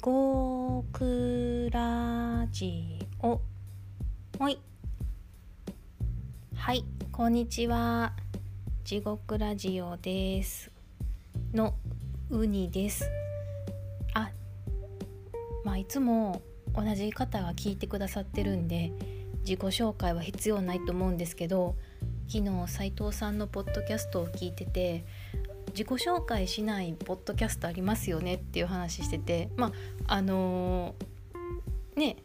[0.00, 3.40] 獄ラジオ。
[4.38, 4.60] ほい。
[6.54, 8.12] はいこんにちは。
[8.84, 10.70] 地獄ラジオです
[11.52, 11.74] の
[12.30, 13.10] ウニです。
[14.14, 14.30] あ
[15.64, 16.42] まあいつも
[16.76, 18.92] 同じ方が聞いてくださってるんで
[19.40, 21.74] 自己紹介は必要ないと思うんですけど
[22.28, 25.04] 昨日斉藤さんのポッドキャストを聞いてて
[25.68, 29.72] 自己紹介しないポッドキャストありますよねっていう話しててま
[30.06, 32.16] ああのー、ね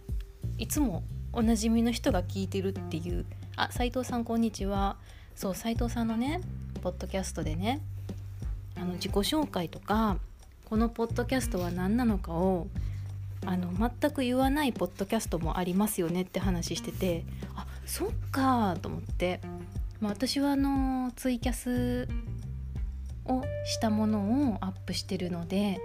[0.57, 3.25] いつもおなじみの人が聞いてるっていう
[3.55, 4.97] あ斉藤さんこんにちは。
[5.35, 6.41] そう斉藤さんのね
[6.81, 7.81] ポッドキャストでね
[8.75, 10.17] あの自己紹介とか
[10.65, 12.67] このポッドキャストは何なのかを
[13.45, 19.41] あの全く言わないポッドキャストもありますよねって話しててあそっかと思って、
[19.99, 22.07] まあ、私はあのツイキャス
[23.25, 25.79] をしたものをアップしてるので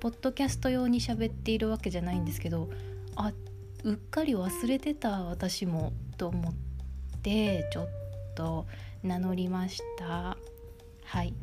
[0.00, 2.70] ポッドキャスト用に喋っているわけじゃないんですけど
[3.16, 3.32] あ
[3.84, 6.54] うっかり忘れてた私もと思っ
[7.22, 7.88] てちょっ
[8.34, 8.66] と
[9.02, 10.36] 名乗りました。
[11.04, 11.34] はい。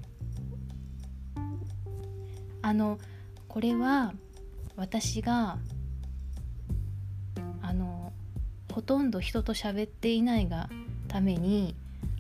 [2.62, 3.00] あの
[3.48, 4.14] これは
[4.76, 5.58] 私が
[7.62, 8.14] あの
[8.72, 10.70] ほとんど人と喋っていないが
[11.08, 11.76] ために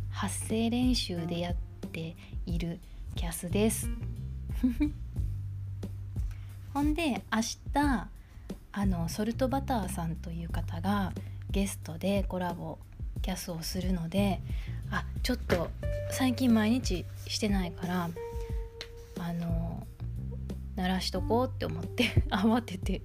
[0.09, 1.66] 発声練習でやって
[1.97, 2.79] ている
[3.15, 3.89] キャスです。
[6.71, 7.41] ほんで明
[7.73, 8.07] 日
[8.71, 11.11] あのソルトバターさんという方が
[11.49, 12.77] ゲストでコラボ
[13.23, 14.41] キャスをするので
[14.91, 15.71] あちょっと
[16.11, 18.11] 最近毎日してないから
[19.19, 19.87] あの
[20.75, 23.01] 鳴らしとこうって思って 慌てて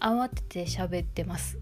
[0.00, 1.58] 慌てて喋ってます。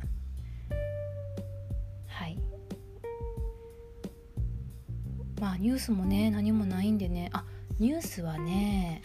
[5.40, 7.30] まあニュースもね何もないんでね。
[7.32, 7.44] あ
[7.78, 9.02] ニュースはね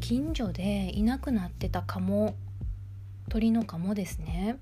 [0.00, 2.34] 近所でいなくなってたカモ
[3.28, 4.58] 鳥のカモですね。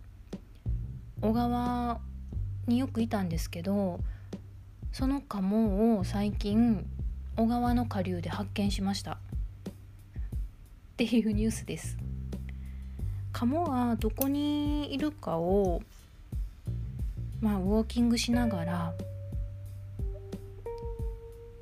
[1.23, 2.01] 小川
[2.67, 4.01] によくいたんですけど
[4.93, 6.87] そのカモを最近
[7.37, 9.13] 小川の下流で発見しました。
[9.13, 9.17] っ
[10.97, 11.97] ていうニュースです。
[13.33, 15.81] カモはどこにいるかを
[17.41, 18.95] まあウォーキングしながら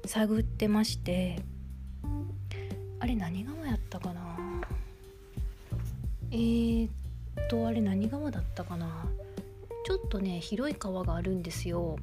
[0.08, 1.38] 探ってまして。
[2.98, 4.36] あれ何川やったかな？
[6.30, 6.90] えー、っ
[7.48, 9.06] とあれ何川だったかな？
[9.84, 11.98] ちょっとね広い川があるんですよ。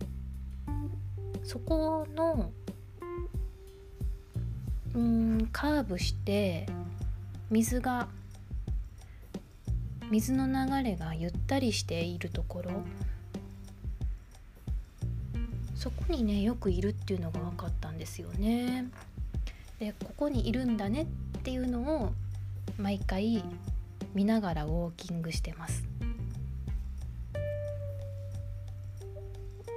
[1.43, 2.51] そこの
[4.93, 6.67] うんカーブして
[7.49, 8.07] 水が
[10.11, 12.83] 水の流れがゆったりしているところ。
[15.85, 18.85] そこにねよくいるっていうのが分かったんですよね。
[19.77, 22.11] でここにいるんだねっていうのを
[22.79, 23.43] 毎回
[24.15, 25.83] 見ながらウォーキングしてます。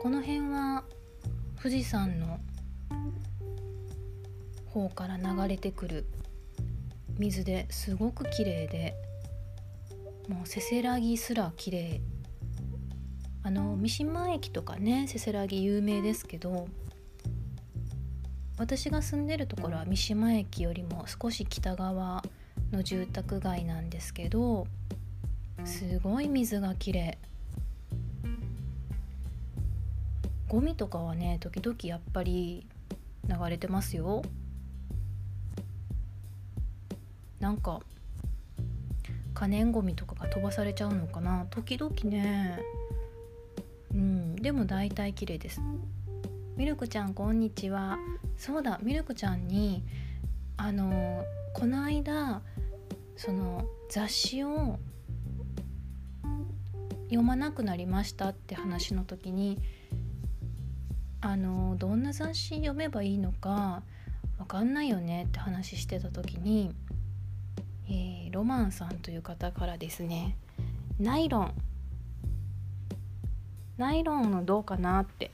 [0.03, 0.83] この辺は
[1.63, 2.41] 富士山の
[4.65, 6.07] 方から流れてくる
[7.19, 8.95] 水ですごく綺麗で
[10.27, 12.01] もうせせらぎすら綺麗
[13.49, 16.69] あの三島駅とかねせせらぎ有名ですけど
[18.59, 22.23] 私が住んでるところは三島駅よりも少し北側
[22.73, 24.67] の住宅街なんですけど
[25.65, 27.17] すごい水がきれ
[28.23, 28.29] い
[30.47, 32.67] ゴミとかはね時々やっぱり
[33.27, 34.21] 流れてますよ。
[37.41, 37.81] なんか
[39.33, 41.47] 可燃ごみとかが飛ばされちゃうのかな。
[41.49, 42.59] 時々ね
[43.93, 45.61] うんでも大体綺麗です。
[46.57, 47.99] ミルクちゃんこんにちは。
[48.37, 49.85] そうだミルクちゃんに
[50.57, 52.43] あのこの間
[53.17, 54.79] その雑誌を
[57.05, 59.59] 読まなくなりましたって話の時に
[61.21, 63.83] あのどんな雑誌読めばいいのか
[64.39, 66.75] 分かんないよねって話してた時に、
[67.89, 70.37] えー、ロマンさんという方からですね
[71.01, 71.55] ナイロン
[73.79, 75.31] ナイロンのどうかなって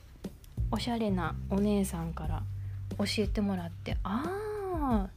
[0.71, 2.43] おしゃれなお姉さんから
[2.97, 4.23] 教えてもらってあ
[4.75, 5.09] あ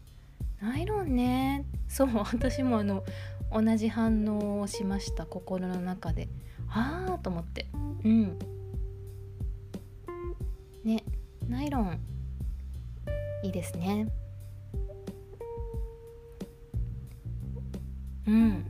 [0.61, 1.65] ナイロンね。
[1.89, 3.05] そう私もあの
[3.53, 6.29] 同じ反応をしました心の中で。
[6.71, 7.67] ああと思って。
[8.05, 8.39] うん。
[10.85, 11.05] ね
[11.49, 12.01] ナイロン
[13.45, 14.09] いいですね。
[18.27, 18.65] うん。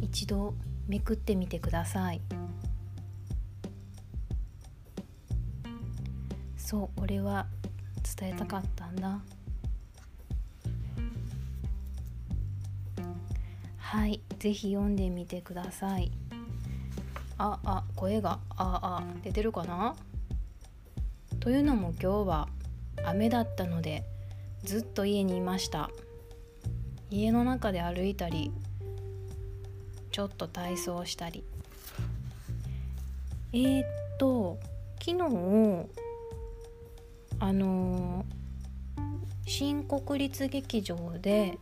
[0.00, 0.54] 一度
[0.88, 2.20] めくってみてください。
[6.56, 7.46] そうこれは
[8.18, 9.20] 伝えたかったんだ。
[13.76, 16.10] はい是非読んでみてください。
[17.38, 19.94] ああ声がああ出てるかな？
[21.40, 22.48] というのも今日は
[23.04, 24.04] 雨だったので
[24.62, 25.90] ずっと家にいました。
[27.10, 28.52] 家の中で歩いたり
[30.18, 31.44] ちょっと体操したり。
[33.52, 33.86] えー、っ
[34.18, 34.58] と
[34.98, 35.86] 昨日
[37.38, 38.24] あの
[39.46, 41.56] 新国立劇場で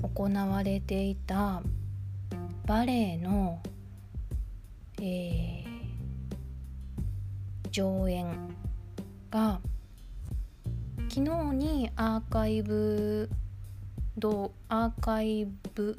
[0.00, 1.62] 行われていた
[2.64, 3.60] バレエの、
[5.02, 8.34] えー、上演
[9.30, 9.60] が
[11.10, 11.20] 昨日
[11.54, 13.28] にアーカイブ
[14.16, 15.98] どアーカイブ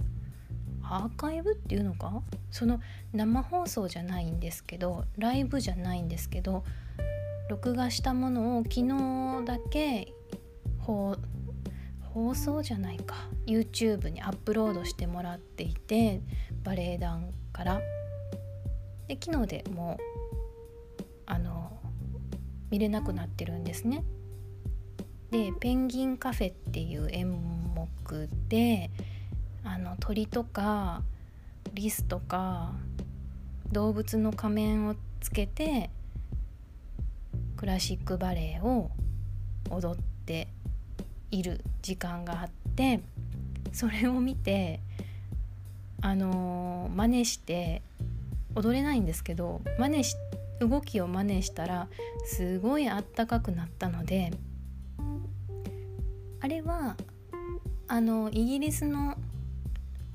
[0.83, 2.21] アーカイブっていうのか？
[2.51, 2.79] その
[3.13, 6.63] 生放送じゃないんですけどライブじゃないんですけど
[7.49, 10.13] 録画したものを昨日だけ
[10.79, 11.17] 放
[12.35, 13.15] 送じゃないか。
[13.45, 16.21] YouTube にアップロードしてもらっていて
[16.63, 17.81] バレエ団から。
[19.07, 21.79] で昨日でもうあの
[22.69, 24.03] 見れなくなってるんですね。
[25.31, 28.91] でペンギンカフェっていう演目で
[29.73, 31.01] あの鳥とか
[31.73, 32.73] リスとか
[33.71, 35.89] 動物の仮面をつけて
[37.57, 38.91] クラシックバレエを
[39.71, 40.47] 踊って
[41.31, 42.99] いる時間があって
[43.71, 44.79] それを見て
[46.01, 47.81] あの真似して
[48.53, 50.15] 踊れないんですけど真似し
[50.59, 51.87] 動きを真似したら
[52.25, 54.33] すごいあったかくなったので
[56.41, 56.95] あれは
[57.87, 59.17] あのイギリスの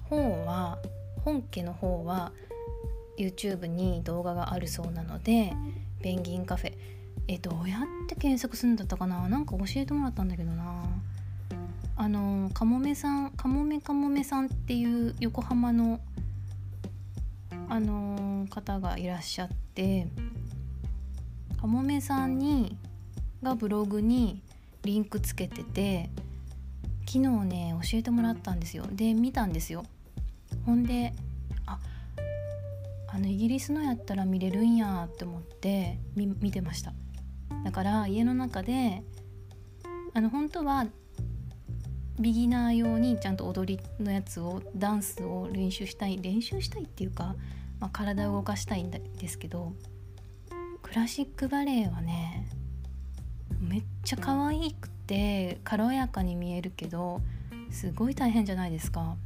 [0.08, 0.78] 方は
[1.24, 2.32] 本家の方は
[3.18, 5.52] YouTube に動画があるそうなので
[6.02, 6.72] ペンギンカフェ。
[7.30, 9.28] えどうやって検索するんだったかな？
[9.28, 10.84] なんか教えてもらったんだけどな。
[11.96, 16.00] あのかもめさんかもめかもめさんっていう横浜の
[17.68, 20.06] あの方がいらっしゃって
[21.60, 22.76] かもめさんに
[23.42, 24.42] がブログに
[24.84, 26.08] リンクつけてて
[27.04, 28.86] 昨日ね教えてもらったんですよ。
[28.90, 29.84] で見たんですよ。
[30.68, 31.14] ほんで
[31.64, 31.78] あ
[33.06, 36.92] あのイギリスのやったら見れるんやって思って見てました
[37.64, 39.02] だから家の中で
[40.12, 40.84] あの本当は
[42.20, 47.34] ビギナー用にちゃんと踊りのやつをダンスを練習したい練習したいっていうか、
[47.80, 49.72] まあ、体を動かしたいんですけど
[50.82, 52.46] クラシックバレエはね
[53.58, 57.22] めっちゃ可愛くて軽やかに見えるけど
[57.70, 59.16] すごい大変じゃないですか。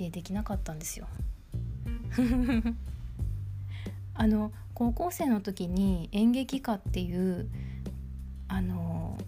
[0.00, 1.06] でできなかったんですよ。
[4.14, 7.48] あの高校生の時に演劇科っていう
[8.48, 9.18] あの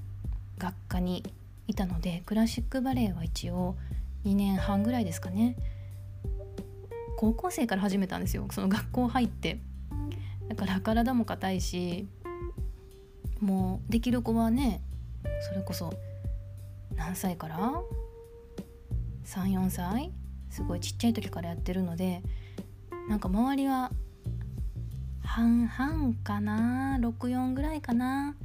[0.57, 1.23] 学科に
[1.67, 3.77] いたのでクラシックバレエは一応
[4.25, 5.57] 2年半ぐらいですかね。
[7.19, 8.49] 高校生から始めたんですよ。
[8.51, 9.61] その学校入って。
[10.49, 12.09] だから体も硬いし
[13.41, 14.83] もうできる子はね
[15.49, 15.93] それこそ
[16.97, 17.73] 何歳から
[19.25, 20.13] ？34歳？
[20.53, 22.23] すごいちっちゃい時からやってるので
[23.09, 23.91] なんか周りは
[25.25, 28.37] 半々かな？64ぐらいかな？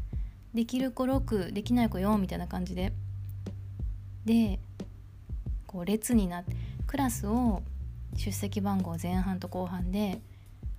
[0.53, 2.93] できる子6できない子4みたいな感じで。
[4.25, 4.59] で
[5.67, 7.61] こう列になってクラスを
[8.15, 10.21] 出席番号前半と後半で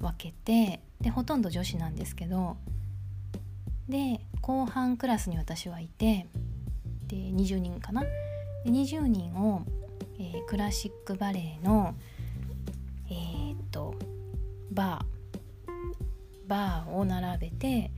[0.00, 2.56] 分けてでほとんど女子なんですけど
[3.88, 6.26] で後半クラスに私はいて
[7.06, 8.02] で20人かな？
[8.02, 8.10] で
[8.70, 9.62] 20人を、
[10.18, 11.94] えー、クラシックバレエの
[13.10, 13.94] えー、っと
[14.72, 15.18] バー。
[16.48, 17.90] バーを並べて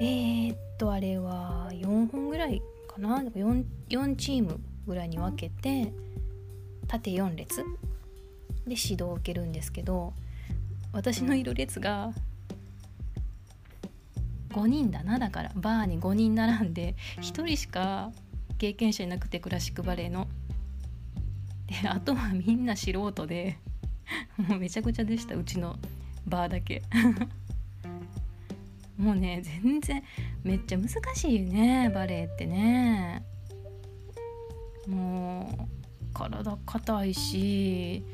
[0.00, 5.92] えー、っとあれは4本ぐらいかな？4, 4チームぐらいに分けて
[6.86, 7.56] 縦4列。
[8.66, 10.14] で指導を受けるんですけど
[10.92, 12.12] 私のいる列が
[14.50, 15.18] 5人だな？
[15.18, 18.10] だからバーに5人並んで1人しか
[18.58, 20.28] 経験者いなくてクラシックバレエの。
[21.92, 23.58] あとはみんな素人で
[24.36, 25.78] もうめちゃくちゃでしたうちの
[26.26, 26.82] バーだけ。
[28.96, 30.02] もうね全然
[30.44, 33.24] めっちゃ難しいよねバレエってね。
[34.86, 38.04] もう体硬いし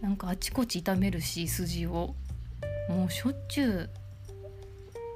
[0.00, 2.14] なんかあちこち痛めるし筋を。
[2.88, 3.90] もうしょっちゅう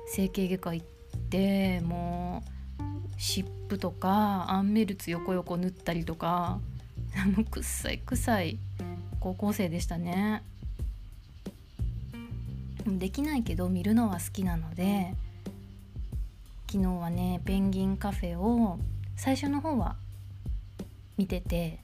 [0.08, 0.86] 整形外科行っ
[1.30, 2.42] ても
[2.78, 2.82] う
[3.16, 6.60] 湿布とかアンメルツ横横塗ったりとか。
[7.36, 8.58] もうくっさいくさい。
[9.20, 10.42] 高校生でしたね。
[12.86, 15.14] できないけど見るのは好きなので
[16.70, 18.78] 昨日はねペンギンカフェを
[19.16, 19.96] 最初の方は
[21.16, 21.78] 見てて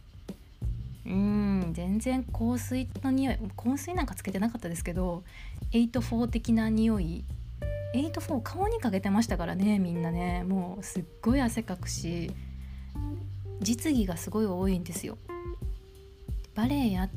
[1.05, 5.23] うん全然香水の匂い香水なんかつけてなかったですけど
[5.73, 7.25] 84的な匂い
[7.95, 10.45] 84顔にかけてましたからねみんなね。
[10.45, 12.31] もうすっごい汗かくし
[13.61, 15.19] 実技がすごい多いんですよ。
[16.55, 17.09] バレエや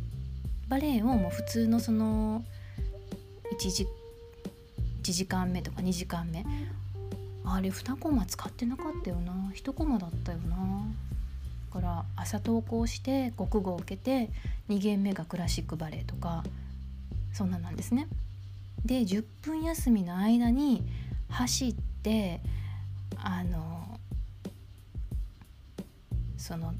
[0.67, 2.43] バレエをもう普通のその
[3.59, 3.87] 1時
[5.01, 6.45] ,1 時間目とか2時間目。
[7.45, 9.33] あれ2コマ使ってなかったよな。
[9.55, 10.55] 1コマだったよな。
[11.73, 14.29] だから朝登校して国語を受けて
[14.69, 16.43] 2限目がクラシックバレエとか
[17.33, 18.07] そんななんですね。
[18.85, 20.83] で10分休みの間に
[21.29, 22.41] 走って
[23.17, 23.98] あの
[26.49, 26.73] その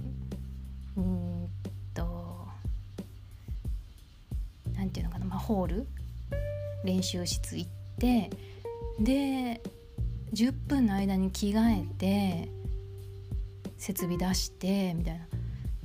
[0.98, 1.48] うん
[1.94, 2.48] と
[4.74, 5.88] 何て言うのかな、まあ、ホール？
[6.84, 8.32] 練習室行って
[9.00, 9.62] で
[10.34, 12.50] 10分の間に着替えて
[13.78, 15.20] 設備出してみたい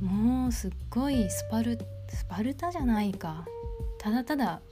[0.00, 0.08] な。
[0.08, 3.44] もうすっごいスパルスパルタじゃないか。
[3.98, 4.62] ただただ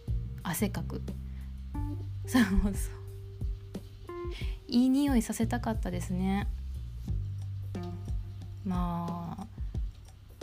[0.42, 1.02] 汗かく。
[2.26, 2.72] そうそう。
[4.68, 6.48] いい匂いさせたかったですね。
[8.72, 9.46] まあ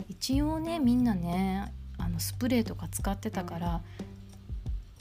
[0.08, 3.82] 一応ねみんなねあのスプレーとか使ってたから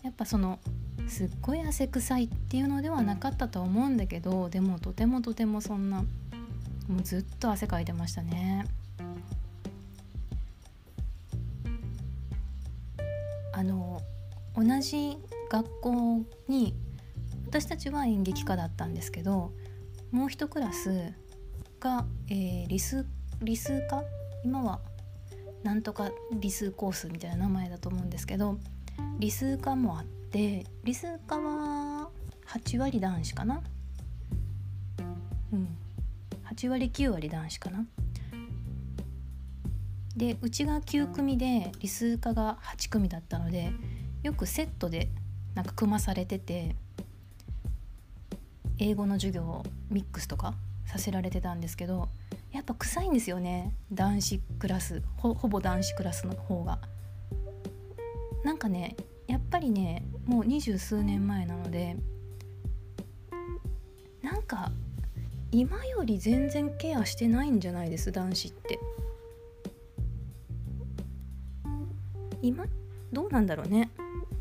[0.04, 0.60] やっぱその
[1.08, 6.04] すっごい汗臭いっていうのではなかったと思うんだけどでもとてもとてもそんな
[6.88, 8.66] もうずっと汗かいてましたね。
[13.54, 14.02] あの
[14.56, 15.18] 同じ
[15.52, 16.74] 学校に
[17.48, 19.52] 私たちは演劇科だったんですけど
[20.12, 21.14] もう一クラス
[21.82, 23.06] が、えー、理数
[23.42, 24.04] 理数科？
[24.44, 24.80] 今は
[25.64, 28.58] なんとか理数コースみたいな名前だと思うんですけど
[29.18, 32.10] 理数科もあって理数科は
[32.48, 33.62] 8割男子かな？
[35.54, 35.68] うん。
[36.52, 37.86] 8割9割男子かな？
[40.16, 43.72] でうちが9組で理数科が8組だったので
[44.22, 45.10] よくセットで
[45.56, 46.76] なんか組まされてて
[48.80, 50.56] 英語の授業をミックスとか
[50.86, 52.10] させられてたんですけど
[52.52, 53.76] やっぱ臭いんですよね。
[53.92, 55.02] 男子クラス。
[55.18, 56.80] ほぼ男子クラスの方が。
[58.44, 58.96] なんかね
[59.28, 61.98] やっぱりねもう二十数年前なので
[64.24, 64.72] なんか
[65.52, 68.12] 今より全然ケアしてないんじゃないです？
[68.12, 68.80] 男子って。
[72.42, 72.66] 今
[73.12, 73.90] どうなんだろうね。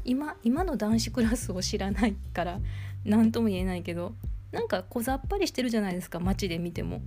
[0.05, 2.61] 今今の男子クラスを知らないから
[3.05, 4.15] 何とも言えないけど
[4.53, 7.03] なんか小ざっぱりしてるじゃないですか街で見ても。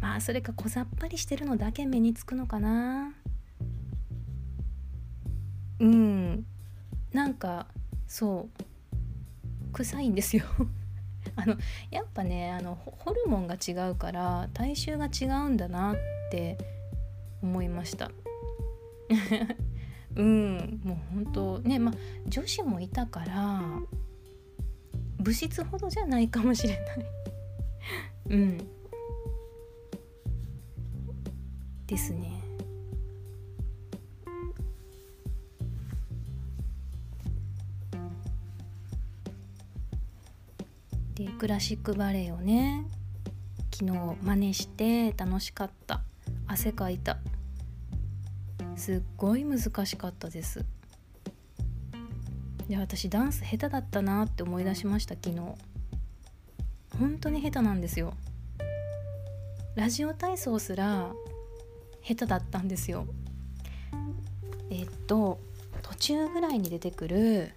[0.00, 3.12] まあそれか小ざっぱりしてるのだけ目につくのかな。
[5.78, 6.46] うん。
[7.12, 7.66] なんか
[8.06, 8.64] そう。
[9.72, 10.44] 臭いんですよ。
[11.36, 11.56] あの
[11.90, 15.96] やっぱねあのホルモンが違うから体臭が違うんだなっ
[16.30, 16.58] て
[17.42, 18.10] 思いました。
[20.16, 20.80] うん。
[20.82, 21.94] もう本当ねまあ
[22.26, 23.62] 女子もいたから
[25.18, 27.06] 物質ほどじゃないかもしれない。
[28.30, 28.79] うん
[31.90, 32.40] ですね。
[41.16, 42.86] でクラシックバレエをね
[43.74, 46.02] 昨日真似して楽しかった。
[46.46, 47.18] 汗かいた。
[48.76, 50.64] すっごい難しかったです。
[52.68, 55.40] で私ダンス下手だったなって思い出しました昨日。
[56.96, 58.14] 本当に下手なんですよ。
[59.74, 61.12] ラジオ体操すら
[62.02, 63.06] 下手だったんですよ。
[64.70, 65.40] えっと
[65.82, 67.52] 途中ぐらいに出てくる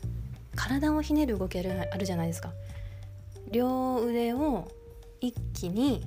[0.56, 2.54] 体をひねる動きあるじゃないですか。
[3.52, 4.72] 両腕を
[5.22, 6.04] 一気に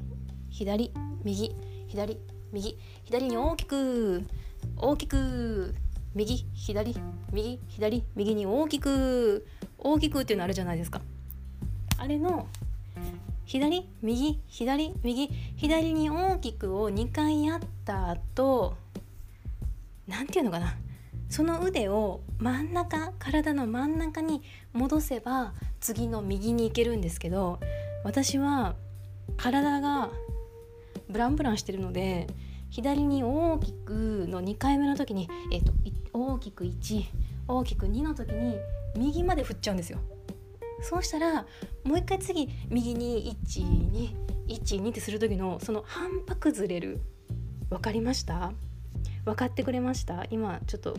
[0.50, 0.93] 左
[1.25, 1.55] 右
[1.88, 2.19] 左
[2.52, 4.25] 右左に大きく
[4.76, 5.75] 大きく
[6.14, 6.95] 右左
[7.33, 9.47] 右左右に大きく
[9.78, 11.00] 大きくっていうのあるじゃないですか。
[11.99, 12.47] あれの
[13.47, 13.69] 左
[14.03, 18.75] 右左右左に大きくを2回やった後
[20.09, 20.75] 何て言うのかな
[21.29, 27.61] その腕を真ん中体の真ん中に戻せば次の右に行けるんですけど
[28.05, 28.75] 私は
[29.37, 30.11] 体が
[31.09, 32.26] ブランブランしてるので
[32.71, 35.73] 左に大きくの2回目の時に、えーと、
[36.12, 37.05] 大きく1
[37.49, 38.57] 大きく2の時に
[38.97, 40.00] 右まで振っちゃうんですよ。
[40.83, 41.47] そうしたら
[41.85, 43.37] もう一回次右に
[44.49, 47.00] 1212ってする時のその反拍ずれる。
[47.68, 48.52] 分かりました？
[49.25, 50.25] 分かってくれました？
[50.30, 50.97] 今ちょっと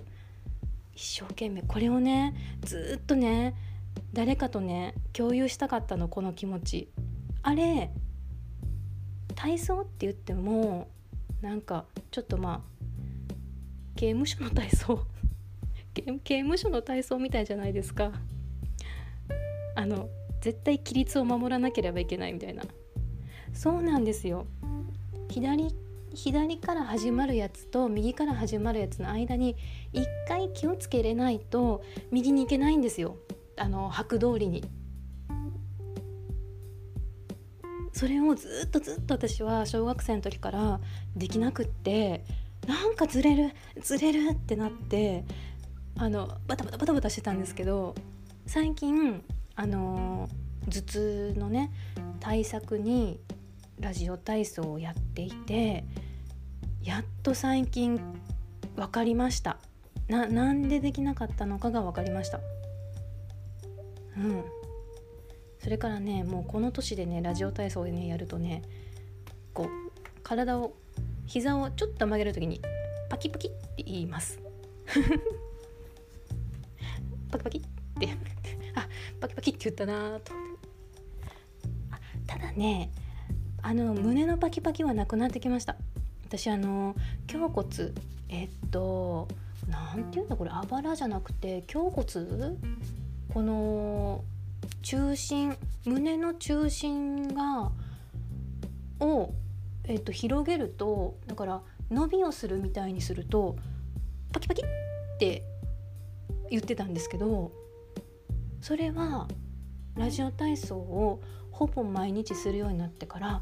[0.93, 3.55] 一生懸命これをねずっとね
[4.13, 6.89] 誰かとね共有したかったのこの気持ち。
[7.43, 7.89] あれ
[9.35, 10.89] 体操って言っても
[11.41, 13.33] なんかちょっとまあ
[13.95, 15.05] 刑務所の体操？
[16.23, 18.11] 刑務所の体操みたいじゃないですか。
[19.77, 20.09] あの
[20.41, 22.63] 絶対規律を守らなければいけないみたいな。
[23.53, 24.47] そうなんですよ。
[25.29, 25.67] 左
[26.15, 29.55] 左から始まるやつと右から始まるやつの間に
[29.93, 33.17] 一回気をつけれないと右に行けないんですよ。
[33.55, 34.63] あの拍通りに。
[37.93, 40.79] それをずっとずっと私は小学生の時から
[41.15, 42.23] できなくって
[42.67, 45.23] なんかずれるずれるってなって
[45.97, 47.93] あのバタバタバタバタしてたんですけど
[48.47, 49.23] 最近
[49.57, 50.29] あの
[50.69, 51.71] 頭痛のね
[52.19, 53.19] 対策に
[53.79, 55.83] ラジオ体操をやっていて
[56.83, 57.99] やっと最近
[58.75, 59.57] 分かりました。
[60.07, 62.39] ななんでできなかったのかが分かりました。
[64.15, 64.43] うん。
[65.59, 68.61] それからねもうこの年でねラジオ体操でねやるとね
[69.53, 69.67] こう
[70.21, 70.73] 体を
[71.25, 72.61] 膝をちょっと曲げる時に
[73.09, 74.39] パキパキって言います。
[77.31, 77.76] パキパキ。
[79.69, 80.33] 言ったなと。
[82.25, 82.89] ただね
[83.61, 85.75] あの胸のパキパキはなくなってきました。
[86.25, 86.95] 私あの
[87.31, 87.67] 胸骨
[88.29, 89.27] えっと
[89.69, 92.57] 何て言うんだこれあばらじゃなくて胸骨？
[93.33, 94.23] この
[94.81, 95.55] 中心
[95.85, 97.71] 胸の中心が
[98.99, 99.33] を、
[99.83, 103.57] えっと、広げるとだから伸びをするみたいにすると
[104.31, 104.65] パキパキっ
[105.19, 105.43] て
[106.49, 107.51] 言ってたんですけど
[108.61, 109.27] それは
[109.97, 113.41] ラジオ体操をほぼ毎日するようになってから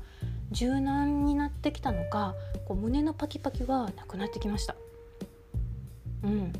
[0.51, 2.33] 柔軟になってきたのか
[2.65, 4.75] こう胸のパキパキはなくなってきました。
[6.23, 6.53] うん。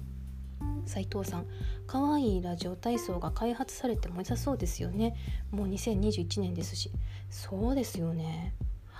[0.86, 1.48] 斉藤さん
[1.88, 5.16] 可愛いラジオ体操が開発されても良さそうですよね。
[5.52, 6.92] もう2021年ですし。
[7.29, 8.53] そうですよね。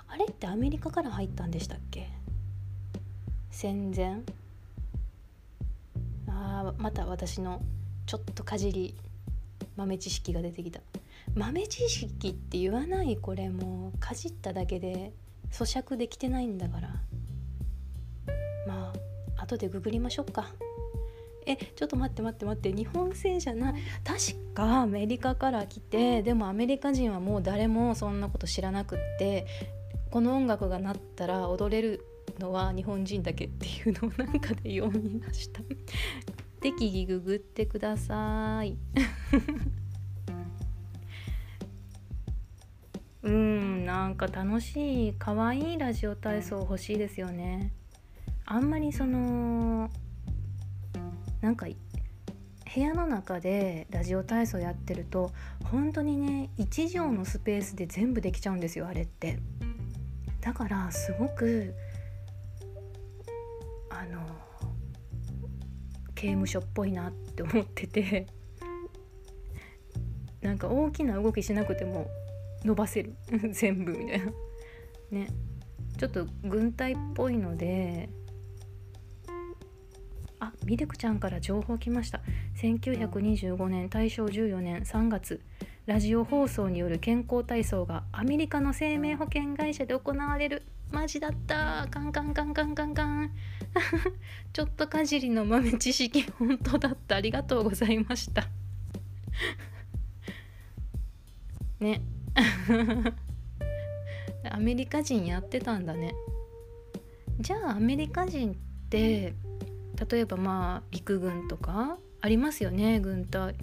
[0.08, 2.10] あれってアメリカから入ったんでしたっけ？
[3.51, 4.21] 戦前？
[6.27, 7.62] あまた私の
[8.05, 8.95] ちょっとかじり
[9.75, 10.81] 豆知識が出てきた。
[11.33, 15.13] 豆知識って言わないこれもうかじっただけで
[15.51, 16.89] 咀嚼できてないんだから。
[18.67, 18.93] ま
[19.38, 20.51] あ後でググりましょうか。
[21.45, 22.73] えちょっと待って待って待って。
[22.73, 29.45] 日本製じゃない確かアメリカから来てでもアメリカ人はもう誰もそんなこと知らなくって
[30.09, 32.05] この音楽が鳴ったら踊れる
[32.39, 35.61] のは日本人だけっていうのをなんかで 読みました
[36.65, 38.75] 適宜ググってください。
[43.21, 47.71] うんなんか楽しい可愛いラジオ体操欲しいですよね。
[48.45, 49.91] あんまりその
[51.39, 51.75] なんか部
[52.82, 55.32] 屋の中でラジオ体操やってると
[55.65, 59.38] 本当にね1畳のスペースで全部できちゃうんですよあれって。
[60.41, 61.75] だからすごく
[63.91, 64.44] あの
[66.15, 68.28] 刑務所っぽいなって思ってて。
[70.41, 72.08] なんか大きな動きしなくても
[72.63, 73.15] 伸ばせる。
[73.51, 74.25] 全部みたいな。
[75.12, 75.28] ね。
[75.97, 78.10] ちょっと軍隊っぽいので。
[80.39, 82.21] あミルクちゃんから情報来ました。
[82.58, 85.41] 1925年大正14年3月
[85.86, 90.63] ラジオ放送による健康体操がアメリカの生命保険会社で行われる。
[90.95, 91.88] マジだった。
[91.91, 93.31] カンカンカンカンカンカン。
[94.53, 97.17] ちょっとかじりの豆知識本当だった。
[97.17, 98.47] ありがとうございました。
[101.81, 102.01] ね。
[104.49, 106.15] アメリカ人やってたんだね。
[107.41, 108.55] じゃあアメリカ人っ
[108.89, 109.34] て
[110.10, 113.01] 例えばまあ陸軍とかありますよね。
[113.01, 113.53] 軍隊。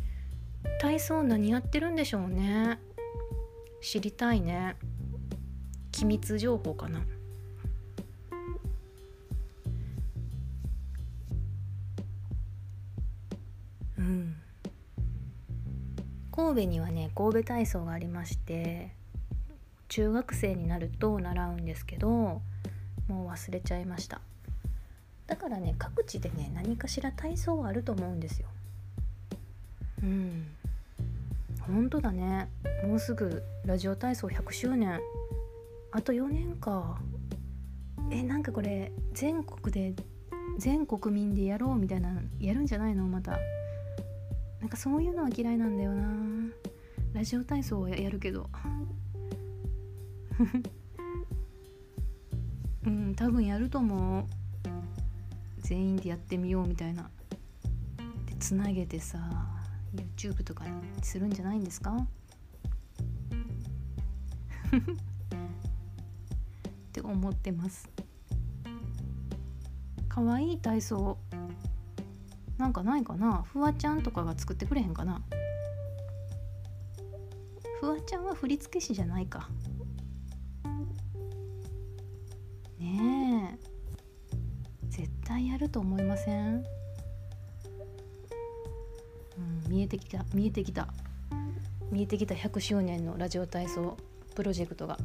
[0.83, 2.79] 体操何やってるんでしょうね。
[3.81, 4.77] 知りたいね。
[5.93, 7.07] 機密情報かな。
[16.53, 18.91] 神戸にはね神戸体操がありまして
[19.89, 22.43] 中学生になると習うんですけども
[23.09, 24.21] う忘れちゃいました。
[25.27, 28.49] だからね各地でね何かしら体操はあると思うんですよ。
[30.03, 30.47] うん。
[31.61, 32.51] 本当だね。
[32.87, 35.01] もうすぐラジオ体操100周年。
[35.91, 36.99] あと4年か。
[38.11, 39.95] えなんかこれ全国で
[40.59, 43.07] 全国民でやろうみたいなやるんじゃないの？
[43.07, 43.39] また。
[44.63, 46.09] なんかそういうのは嫌いなんだよな。
[47.15, 48.49] ラジオ体操はやるけど。
[52.87, 54.25] うん多分やると思う。
[55.59, 57.11] 全員でやってみようみたいな。
[58.27, 59.19] でつなげてさ
[59.95, 60.71] YouTube とかに
[61.03, 61.97] するんじゃないんですか？
[64.73, 64.77] っ
[66.93, 67.91] て思ってます。
[70.09, 71.19] かわいい体操。
[72.59, 73.43] なんかないかな？
[73.53, 75.21] フワちゃんとかが作ってくれへんかな？
[77.81, 79.49] フワちゃんは振付師じゃないか。
[82.79, 84.89] ねえ。
[84.89, 86.65] 絶対やると思いません、
[89.39, 90.25] うん、見えてきた。
[90.35, 90.89] 見えてきた。
[91.91, 92.35] 見えてきた。
[92.35, 93.97] 100周年のラジオ体操。
[94.35, 94.99] プロジェクトが。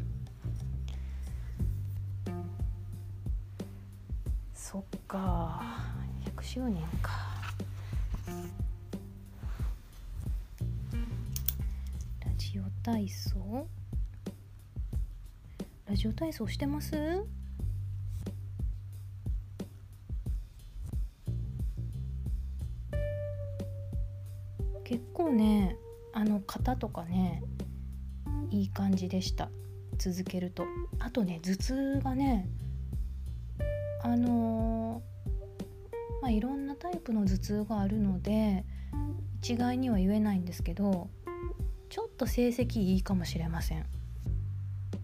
[4.54, 5.64] そっか。
[6.36, 7.27] 100周年か。
[12.26, 13.68] ラジオ体操？
[15.88, 16.96] ラジオ体操してます？
[24.84, 25.76] 結構ね
[26.14, 27.44] あの肩とかね
[28.50, 29.50] いい感じでした。
[29.98, 30.66] 続けると。
[31.00, 32.48] あとね頭痛がね
[34.04, 34.57] あの、
[36.28, 38.66] まあいろんなタイプの頭痛があるので
[39.40, 41.08] 一概には言えないんですけど
[41.88, 43.86] ちょっと成績いいかもしれません。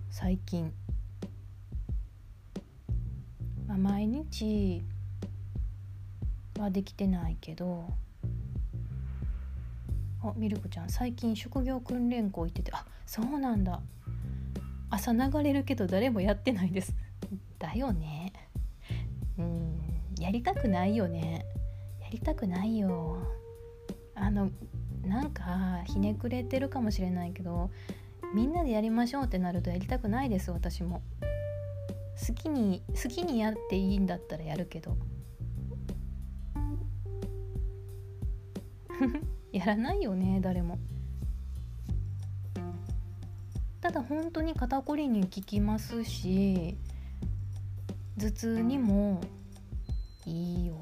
[0.09, 0.73] 最近、
[3.67, 4.83] まあ、毎日
[6.59, 7.87] はできてないけど
[10.21, 13.79] あミルクちゃん最近職業訓練校行っててあそうなんだ。
[14.89, 16.93] 朝流れるけど誰もやってないです。
[17.59, 18.33] だよね。
[19.37, 19.62] うん。
[20.23, 21.45] やりたくないよね。
[22.01, 23.17] やりたくないよ。
[24.15, 24.51] あの
[25.05, 27.71] なんかひねくれてるかもしれないけど
[28.33, 31.01] みんなでやりましょうってなるとやりたくないです私も。
[32.25, 34.95] 好きに好きにやっていいんだったらやるけど。
[39.51, 40.79] やらないよね誰も。
[43.81, 46.77] ただ本当に肩こりに効きますし
[48.17, 49.19] 頭痛にも
[50.25, 50.75] いいよ。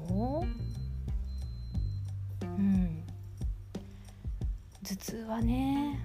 [2.42, 3.04] うん。
[4.84, 6.00] 頭痛はね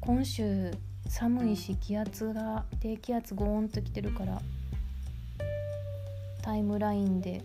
[0.00, 0.70] 今週
[1.08, 4.40] 寒いし気圧が低気圧ゴーンときてるから
[6.42, 7.42] タイムラインで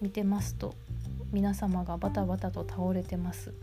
[0.00, 0.74] 見てますと
[1.30, 3.54] 皆様がバタバタと倒れてます。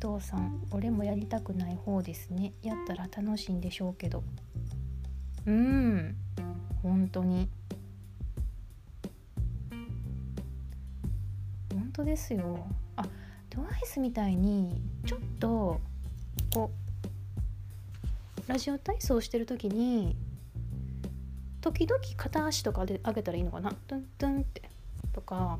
[0.00, 2.52] 藤さん俺もやりたくない方ですね。
[2.62, 4.22] やったら楽しいんでしょうけど。
[5.46, 6.16] うん。
[6.82, 7.48] 本当に。
[11.72, 12.66] 本当ですよ。
[12.96, 13.06] あ
[13.50, 15.80] TWICE みたいにちょっと
[16.54, 16.70] こ
[18.46, 20.16] うラジオ体操してる時に
[21.60, 23.72] 時々片足とかで上げたらいいのかな。
[23.86, 24.68] トゥントゥンって。
[25.12, 25.58] とか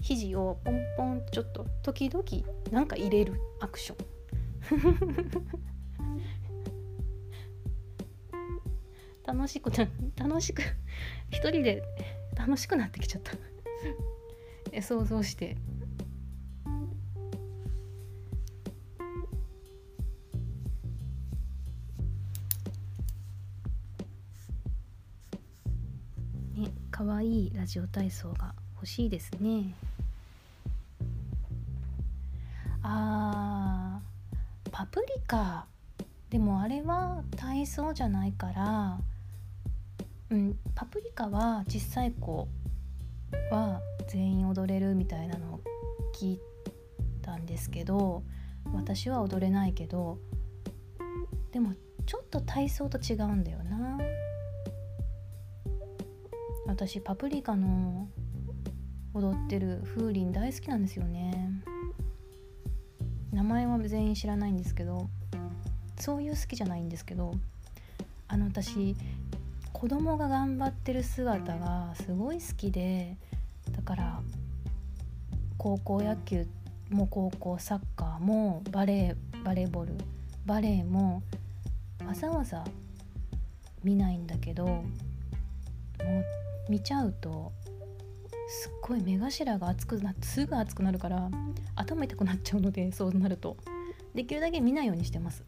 [0.00, 2.24] 肘をポンポンちょっと時々
[2.70, 4.06] なんか入れるアクション。
[9.24, 9.70] 楽しく
[10.16, 10.62] 楽しく
[11.30, 11.82] 一人で
[12.36, 13.32] 楽しくなってきちゃった。
[14.82, 15.56] 想像して。
[26.54, 29.74] ね可愛いラジオ体操が欲しいですね。
[32.92, 35.66] あーパプリカ。
[36.28, 39.00] でもあれは体操じゃないから
[40.30, 42.46] うんパプリカは小さい子
[43.50, 45.60] は全員踊れるみたいなのを
[46.14, 46.40] 聞い
[47.20, 48.22] たんですけど
[48.72, 50.18] 私は踊れないけど
[51.50, 51.74] でも
[52.06, 53.98] ちょっと体操と違うんだよな。
[56.66, 58.08] 私パプリカの
[59.12, 61.49] 踊ってる風鈴大好きなんですよね。
[63.40, 65.08] 名前は全員知らないんですけど
[65.98, 67.32] そういう好きじゃないんですけど
[68.28, 68.94] あの私
[69.72, 73.16] 子供が頑張ってる姿がすごい好きで
[73.72, 74.20] だから
[75.56, 76.46] 高校野球
[76.90, 79.94] も高校サッカーもバレーバレーボール
[80.44, 81.22] バレーも
[82.06, 82.62] わざわざ
[83.82, 84.84] 見ないんだけども
[86.68, 87.52] う見ちゃうと
[88.50, 91.30] すっごい目頭が熱くなってすぐ熱くなるから
[91.76, 93.56] 頭痛くなっちゃうのでそうなると。
[94.14, 95.44] できるだけ見ないようにしてます。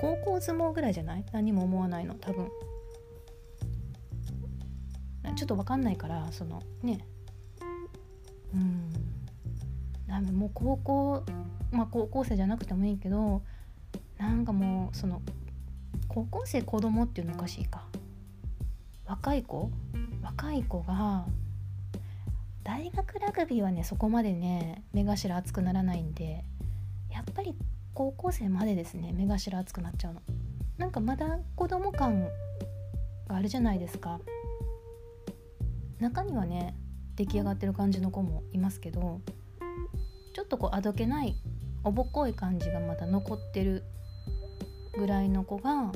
[0.00, 1.24] 高校相撲ぐらいじゃない？
[1.32, 2.14] 何も思わないの？
[2.14, 2.48] 多分。
[5.36, 7.06] ちょっと分かんないからそのね。
[8.52, 8.90] うん。
[10.36, 11.24] もう高校
[11.70, 13.42] まあ高校生じゃなくてもいいけど
[14.16, 15.22] なんかもうその
[16.08, 17.84] 高校生子供っていうのおかしいか。
[19.06, 19.70] 若い子？
[20.22, 21.24] 若い子が
[22.64, 26.44] 大学ラグビーはねそこまでね目頭熱くならないんで
[27.10, 27.54] やっぱり
[27.94, 30.22] 高校生までですね目頭熱くなっちゃうの。
[30.76, 32.22] なんかまだ子供感
[33.26, 34.20] があるじゃないですか。
[35.98, 36.76] 中にはね
[37.16, 39.20] 出来上がってる感じの子もいますけど
[40.34, 41.34] ちょっとこうあどけない
[41.82, 43.82] おぼっこい感じがまだ残ってる
[44.96, 45.90] ぐらいの子が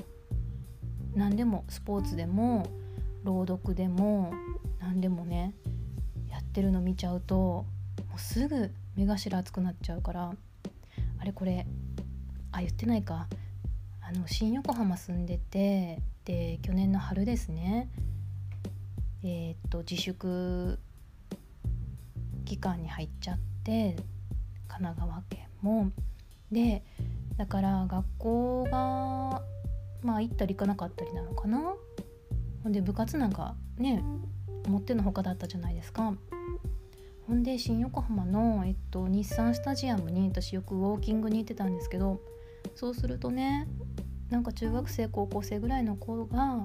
[1.15, 2.67] 何でもスポーツでも
[3.23, 4.33] 朗読でも
[4.81, 5.55] 何でもね
[6.53, 7.65] ってるの見ちゃうとも
[8.15, 10.35] うすぐ目頭熱くなっちゃうから
[11.19, 11.67] あれこれ
[12.53, 13.27] あ言ってないか。
[14.03, 17.89] あの新横浜住んでてで去年の春ですね。
[19.23, 20.79] えー、っと自粛
[22.45, 23.97] 期間に入っちゃって
[24.69, 25.91] 神奈川県も。
[26.51, 26.85] で
[27.39, 29.43] だから学校が
[30.03, 31.75] まあ行ったり行かなかったりなのかな。
[32.63, 34.05] ほんで部活なんかね
[34.69, 36.15] 持ってのほかだったじゃないですか。
[37.27, 42.21] ほんで新横浜の、えっと、日産スタジアムに私よくウォーキングに行ってたんですけど
[42.75, 43.69] そうするとね
[44.29, 46.63] なんか中学生高校生ぐらいの子が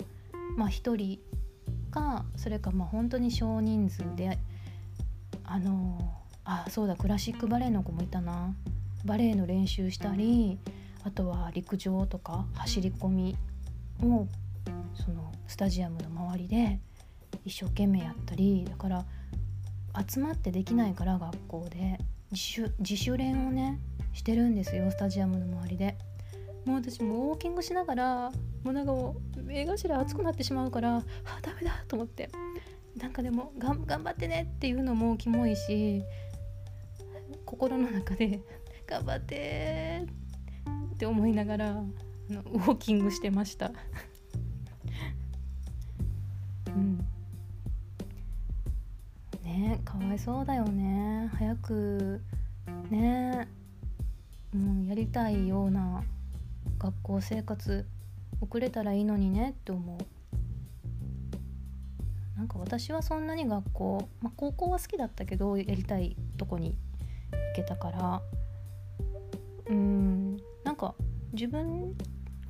[0.55, 1.19] まあ1人
[1.91, 4.39] かそれかまあ本当に少人数で
[5.43, 6.12] あの
[6.43, 8.55] あそうだクラシックバレエの子もいたな。
[9.05, 10.60] バレエの練習したり
[11.03, 13.38] あとは陸上とか走り込み
[14.03, 14.27] を
[14.95, 16.79] そのスタジアムの周りで
[17.45, 19.05] 一生懸命やったりだから
[20.07, 21.99] 集まってできないから学校で。
[22.31, 23.79] 自主自主練をね
[24.13, 25.97] してるんですよスタジアムの周りで。
[26.65, 28.31] もう私もウォーキングしながら
[28.63, 28.93] もうなんか
[29.41, 31.03] 目頭熱くなってしまうからあ
[31.41, 32.29] ダメだと思って。
[32.97, 36.01] なんかでも頑張ってねっていうのもキモいし
[37.45, 38.41] 心の中で
[38.87, 40.03] 頑張って
[40.95, 43.71] って思いながらあのウォーキングしてました。
[49.58, 51.30] ねかわいそうだよね。
[51.34, 52.22] 早く
[52.89, 53.48] ね
[54.54, 56.04] もうやりたいような
[56.78, 57.86] 学校生活
[58.39, 59.98] 送れたらいいのにねって思う。
[62.38, 66.78] なんか私はそんなに学校、まあ、高校は好きだったけどやりたいとこに
[67.32, 68.22] 行けたから。
[69.70, 70.96] うんなんか
[71.34, 71.96] 自分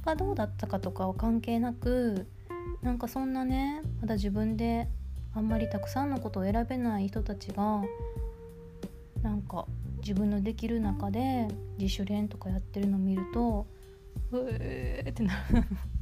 [0.05, 2.27] がどうだったかとかは関係なく
[2.81, 4.87] なんかそんなねまだ自分で
[5.37, 7.83] あんまりたくさんのことを選べない人たちが
[9.21, 9.67] なんか
[9.99, 11.47] 自分のできる中で
[11.77, 13.67] 自主練とかやってるのを見ると
[14.31, 15.33] うーってな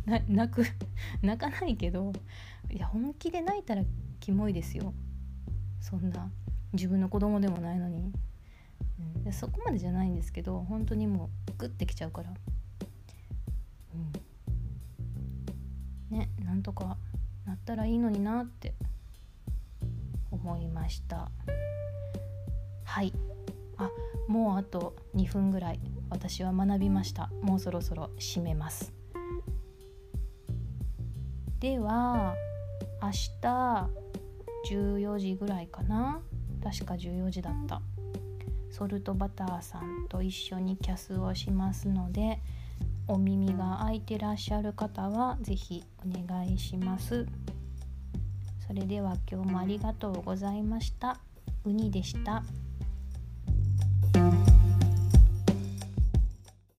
[0.29, 0.63] 泣く。
[1.21, 2.13] 泣かないけど
[2.71, 3.83] いや本気で泣いたら
[4.21, 4.93] キモいですよ。
[5.81, 6.31] そんな。
[6.71, 8.13] 自分の子供でもないのに、
[9.25, 12.33] うん、そこまでじゃないんですけど本当にもうグッてきちゃうから。
[13.93, 13.97] う
[16.13, 16.17] ん。
[16.17, 16.97] ねなんとか
[17.45, 18.73] なったらいいのになって。
[20.35, 21.31] 思いました。
[22.83, 23.13] はい。
[23.77, 23.89] あ
[24.27, 25.79] もうあと2分ぐらい。
[26.09, 27.29] 私は学びました。
[27.41, 28.93] もうそろそろ締めます。
[31.59, 32.35] では
[33.01, 33.89] 明日
[34.71, 36.21] 14時ぐらいかな。
[36.63, 37.81] 確か14時だった。
[38.71, 42.41] ソルトバターさんと一緒にキャスをしますので
[43.07, 47.25] お耳が開いてらっしゃる方は是非お願いします。
[48.67, 51.19] それでは今日もありがとうございました
[51.65, 52.43] ウニでした。